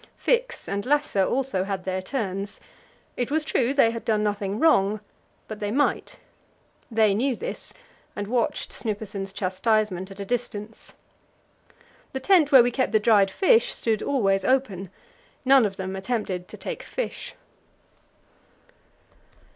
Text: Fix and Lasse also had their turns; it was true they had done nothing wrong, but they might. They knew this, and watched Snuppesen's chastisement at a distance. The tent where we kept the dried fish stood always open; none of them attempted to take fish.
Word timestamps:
Fix 0.17 0.67
and 0.67 0.83
Lasse 0.83 1.15
also 1.17 1.63
had 1.63 1.83
their 1.83 2.01
turns; 2.01 2.59
it 3.15 3.29
was 3.29 3.43
true 3.43 3.71
they 3.71 3.91
had 3.91 4.03
done 4.03 4.23
nothing 4.23 4.57
wrong, 4.57 4.99
but 5.47 5.59
they 5.59 5.69
might. 5.69 6.19
They 6.89 7.13
knew 7.13 7.35
this, 7.35 7.71
and 8.15 8.25
watched 8.25 8.71
Snuppesen's 8.73 9.31
chastisement 9.31 10.09
at 10.09 10.19
a 10.19 10.25
distance. 10.25 10.93
The 12.13 12.19
tent 12.19 12.51
where 12.51 12.63
we 12.63 12.71
kept 12.71 12.93
the 12.93 12.99
dried 12.99 13.29
fish 13.29 13.75
stood 13.75 14.01
always 14.01 14.43
open; 14.43 14.89
none 15.45 15.67
of 15.67 15.77
them 15.77 15.95
attempted 15.95 16.47
to 16.47 16.57
take 16.57 16.81
fish. 16.81 17.35